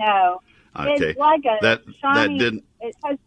[0.00, 0.40] No.
[0.74, 1.10] Okay.
[1.10, 2.64] It's like a that shiny, that didn't.
[2.80, 3.18] It has,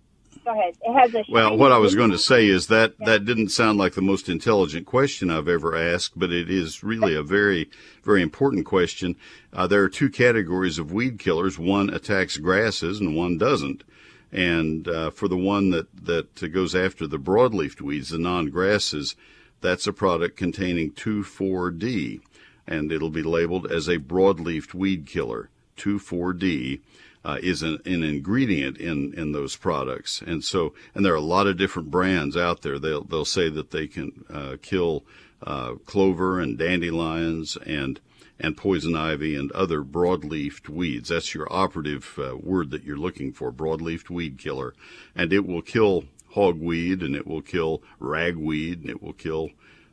[0.46, 0.78] go ahead.
[0.82, 1.26] It has a.
[1.30, 3.06] Well, what I was going to say is that yeah.
[3.08, 7.16] that didn't sound like the most intelligent question I've ever asked, but it is really
[7.16, 7.70] a very,
[8.04, 9.16] very important question.
[9.52, 11.60] Uh, there are two categories of weed killers.
[11.60, 13.84] One attacks grasses, and one doesn't.
[14.32, 19.16] And uh, for the one that that goes after the broadleaf weeds, the non-grasses,
[19.62, 22.22] that's a product containing 2,4-D,
[22.68, 25.50] and it'll be labeled as a broadleaf weed killer.
[25.78, 26.82] 2,4-D
[27.26, 30.22] uh, is an, an, ingredient in, in those products.
[30.22, 32.78] And so, and there are a lot of different brands out there.
[32.78, 35.04] They'll, they'll say that they can uh, kill
[35.42, 38.00] uh, clover and dandelions and
[38.38, 41.08] and poison ivy and other broadleafed weeds.
[41.08, 44.74] That's your operative uh, word that you're looking for, broadleafed weed killer.
[45.16, 46.04] And it will kill
[46.36, 49.52] hogweed and it will kill ragweed and it will kill,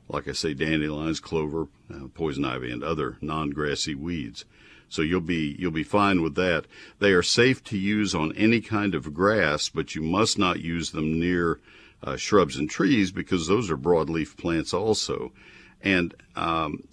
[0.09, 4.45] like I say, dandelions, clover, uh, poison ivy, and other non-grassy weeds.
[4.93, 6.67] So you'll be you'll be fine with that.
[6.99, 10.91] They are safe to use on any kind of grass, but you must not use
[10.91, 11.61] them near
[12.05, 15.33] uh, shrubs and trees because those are broadleaf plants also.
[15.81, 16.85] And um,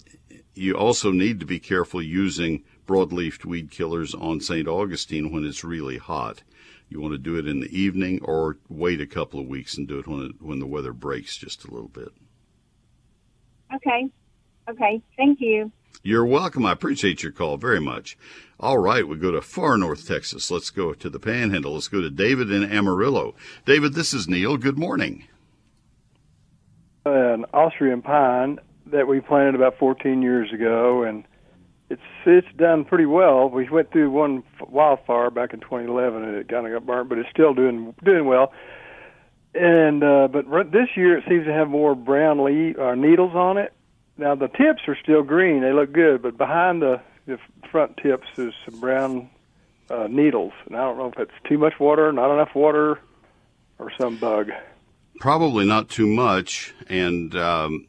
[0.53, 4.67] you also need to be careful using broadleaf weed killers on St.
[4.67, 6.41] Augustine when it's really hot.
[6.87, 9.89] You want to do it in the evening or wait a couple of weeks and
[9.89, 12.13] do it when it, when the weather breaks just a little bit.
[13.75, 14.09] Okay.
[14.69, 15.01] Okay.
[15.17, 15.69] Thank you.
[16.01, 16.65] You're welcome.
[16.65, 18.17] I appreciate your call very much.
[18.59, 20.49] All right, we go to far north Texas.
[20.49, 21.73] Let's go to the Panhandle.
[21.73, 23.35] Let's go to David in Amarillo.
[23.65, 24.57] David, this is Neil.
[24.57, 25.27] Good morning.
[27.05, 31.23] An Austrian pine that we planted about 14 years ago, and
[31.89, 33.49] it's it's done pretty well.
[33.49, 37.17] We went through one wildfire back in 2011, and it kind of got burnt, but
[37.17, 38.53] it's still doing doing well.
[39.55, 43.57] And uh, but this year it seems to have more brown leaf uh, needles on
[43.57, 43.73] it.
[44.19, 47.39] Now the tips are still green; they look good, but behind the the
[47.71, 49.29] front tips is some brown
[49.89, 52.99] uh, needles, and I don't know if it's too much water, not enough water,
[53.77, 54.49] or some bug.
[55.19, 56.73] Probably not too much.
[56.89, 57.87] And um,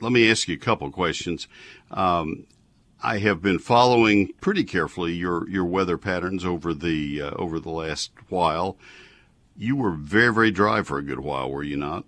[0.00, 1.48] let me ask you a couple questions.
[1.90, 2.46] Um,
[3.02, 7.70] I have been following pretty carefully your, your weather patterns over the uh, over the
[7.70, 8.78] last while.
[9.54, 12.04] You were very very dry for a good while, were you not?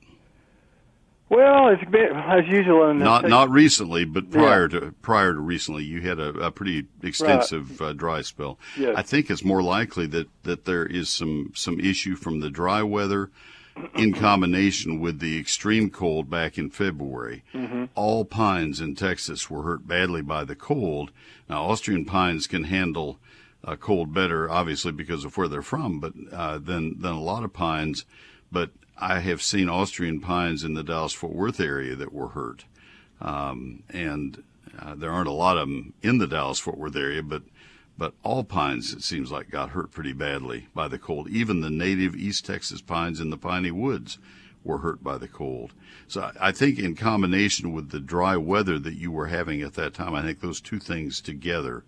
[1.30, 2.88] Well, it's been as usual.
[2.88, 4.80] In not not recently, but prior yeah.
[4.80, 7.88] to prior to recently, you had a, a pretty extensive right.
[7.88, 8.58] uh, dry spell.
[8.78, 8.94] Yes.
[8.96, 12.82] I think it's more likely that, that there is some some issue from the dry
[12.82, 13.30] weather
[13.94, 17.44] in combination with the extreme cold back in February.
[17.52, 17.84] Mm-hmm.
[17.94, 21.10] All pines in Texas were hurt badly by the cold.
[21.48, 23.18] Now, Austrian pines can handle
[23.64, 27.44] uh, cold better, obviously because of where they're from, but uh, than than a lot
[27.44, 28.06] of pines.
[28.50, 28.70] But
[29.00, 32.64] I have seen Austrian pines in the Dallas Fort Worth area that were hurt.
[33.20, 34.42] Um, and
[34.78, 37.42] uh, there aren't a lot of them in the Dallas Fort Worth area, but
[37.96, 41.28] but all pines it seems like got hurt pretty badly by the cold.
[41.28, 44.18] Even the native East Texas pines in the piney woods
[44.62, 45.72] were hurt by the cold.
[46.06, 49.94] So I think in combination with the dry weather that you were having at that
[49.94, 51.84] time, I think those two things together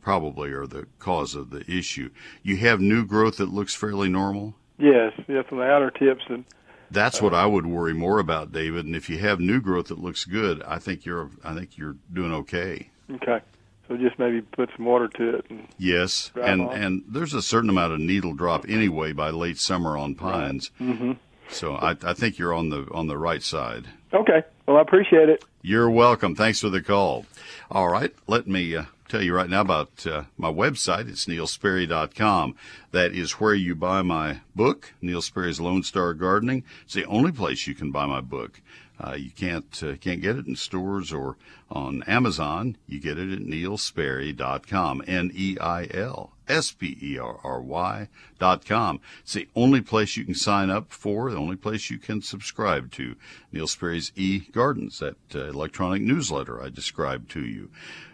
[0.00, 2.10] probably are the cause of the issue.
[2.42, 4.54] You have new growth that looks fairly normal.
[4.80, 6.44] Yes, yes, on the outer tips and.
[6.92, 8.84] That's what I would worry more about, David.
[8.84, 11.94] And if you have new growth that looks good, I think you're I think you're
[12.12, 12.90] doing okay.
[13.12, 13.40] Okay.
[13.86, 15.46] So just maybe put some water to it.
[15.50, 16.76] And yes, and on.
[16.76, 20.72] and there's a certain amount of needle drop anyway by late summer on pines.
[20.80, 21.12] Mm-hmm.
[21.48, 23.86] So I, I think you're on the on the right side.
[24.12, 24.42] Okay.
[24.66, 25.44] Well, I appreciate it.
[25.62, 26.34] You're welcome.
[26.34, 27.26] Thanks for the call.
[27.70, 28.14] All right.
[28.26, 31.08] Let me uh, tell you right now about uh, my website.
[31.08, 32.54] It's neilsperry.com.
[32.92, 36.62] That is where you buy my book, Neil Sperry's Lone Star Gardening.
[36.84, 38.60] It's the only place you can buy my book.
[39.02, 41.36] Uh, you can't uh, can't get it in stores or
[41.70, 42.76] on Amazon.
[42.86, 45.02] You get it at neilsperry.com.
[45.06, 49.00] N E I L S P E R R Y dot com.
[49.20, 52.90] It's the only place you can sign up for, the only place you can subscribe
[52.92, 53.16] to
[53.52, 57.70] Neil Sperry's E Gardens, that uh, electronic newsletter I described to you.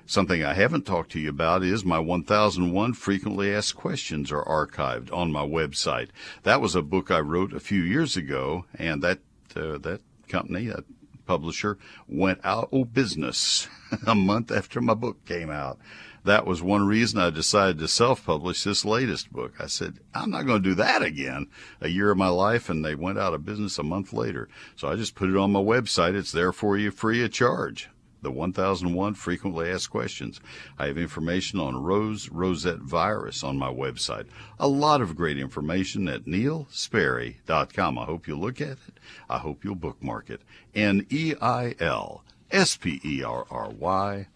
[0.08, 5.12] Something I haven't talked to you about is my 1001 frequently asked questions are archived
[5.12, 6.10] on my website.
[6.44, 9.18] That was a book I wrote a few years ago, and that
[9.56, 10.84] uh, that company, a
[11.26, 13.68] publisher, went out of business
[14.06, 15.78] a month after my book came out.
[16.24, 19.54] That was one reason I decided to self-publish this latest book.
[19.60, 21.46] I said, I'm not going to do that again.
[21.80, 24.48] A year of my life, and they went out of business a month later.
[24.74, 26.16] So I just put it on my website.
[26.16, 27.88] It's there for you free of charge
[28.26, 30.40] the 1001 frequently asked questions.
[30.80, 34.26] I have information on rose rosette virus on my website.
[34.58, 37.98] A lot of great information at neilsperry.com.
[37.98, 38.98] I hope you'll look at it.
[39.30, 40.40] I hope you'll bookmark it.
[40.74, 44.26] N E I L S P E R R Y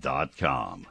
[0.00, 0.86] dot com.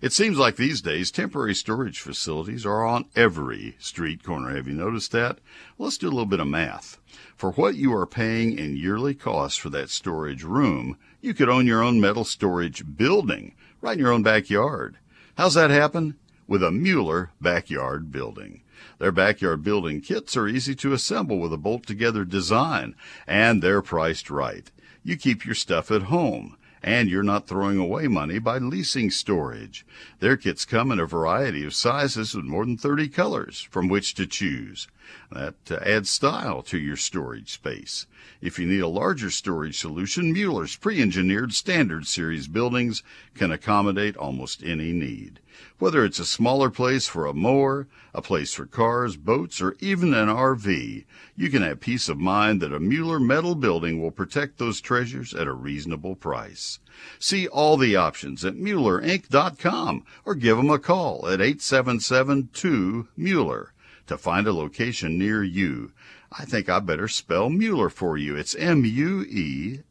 [0.00, 4.54] It seems like these days temporary storage facilities are on every street corner.
[4.54, 5.38] Have you noticed that?
[5.78, 6.98] Let's do a little bit of math.
[7.42, 11.66] For what you are paying in yearly costs for that storage room, you could own
[11.66, 14.98] your own metal storage building right in your own backyard.
[15.36, 16.14] How's that happen?
[16.46, 18.62] With a Mueller backyard building.
[19.00, 22.94] Their backyard building kits are easy to assemble with a bolt together design,
[23.26, 24.70] and they're priced right.
[25.02, 29.86] You keep your stuff at home and you're not throwing away money by leasing storage.
[30.18, 34.14] Their kits come in a variety of sizes with more than 30 colors from which
[34.14, 34.88] to choose.
[35.30, 38.06] That uh, adds style to your storage space.
[38.40, 43.02] If you need a larger storage solution, Mueller's pre-engineered standard series buildings
[43.34, 45.40] can accommodate almost any need.
[45.78, 50.14] Whether it's a smaller place for a mower, a place for cars, boats, or even
[50.14, 51.04] an RV,
[51.36, 55.34] you can have peace of mind that a Mueller metal building will protect those treasures
[55.34, 56.78] at a reasonable price.
[57.18, 63.72] See all the options at MuellerInc.com or give them a call at 877-2-MUELLER
[64.06, 65.92] to find a location near you.
[66.30, 68.36] I think I better spell Mueller for you.
[68.36, 69.82] It's M-U-E-L-L-E-R.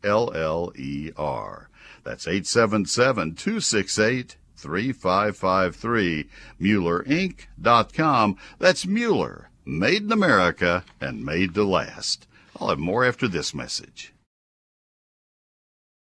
[2.04, 6.28] That's 877-268 3553,
[6.62, 8.38] MuellerInc.com.
[8.60, 12.28] That's Mueller, made in America and made to last.
[12.60, 14.14] I'll have more after this message.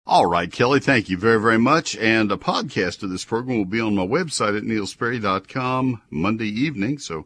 [0.05, 1.95] All right, Kelly, thank you very, very much.
[1.97, 6.97] And a podcast of this program will be on my website at neilsperry.com Monday evening.
[6.97, 7.25] So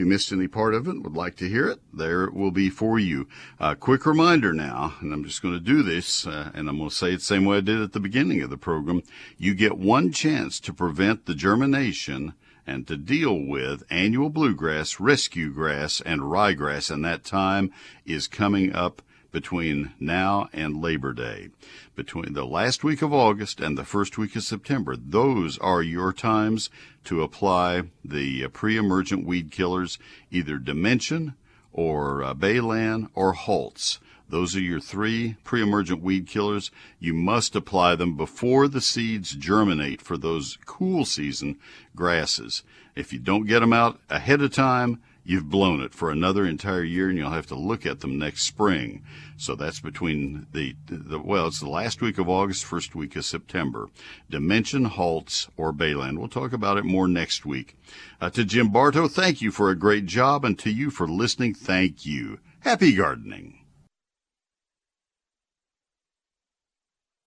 [0.00, 2.68] you missed any part of it, would like to hear it, there it will be
[2.68, 3.28] for you.
[3.60, 6.88] Uh, quick reminder now, and I'm just going to do this, uh, and I'm going
[6.88, 9.02] to say it the same way I did at the beginning of the program.
[9.38, 12.32] You get one chance to prevent the germination
[12.66, 17.70] and to deal with annual bluegrass, rescue grass, and ryegrass, and that time
[18.04, 21.48] is coming up between now and Labor Day.
[21.94, 26.12] Between the last week of August and the first week of September, those are your
[26.12, 26.70] times
[27.04, 29.98] to apply the uh, pre-emergent weed killers,
[30.30, 31.34] either Dimension
[31.72, 33.98] or uh, Balan or Halts.
[34.28, 36.70] Those are your three pre-emergent weed killers.
[37.00, 41.58] You must apply them before the seeds germinate for those cool season
[41.96, 42.62] grasses.
[42.94, 46.82] If you don't get them out ahead of time, you've blown it for another entire
[46.82, 49.04] year and you'll have to look at them next spring.
[49.36, 53.24] So that's between the, the well, it's the last week of August, first week of
[53.24, 53.88] September.
[54.28, 56.18] Dimension halts or Balan.
[56.18, 57.76] We'll talk about it more next week.
[58.20, 61.54] Uh, to Jim Bartow, thank you for a great job and to you for listening,
[61.54, 62.38] thank you.
[62.60, 63.59] Happy gardening.